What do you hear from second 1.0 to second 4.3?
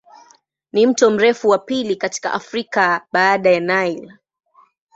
mrefu wa pili katika Afrika baada ya Nile.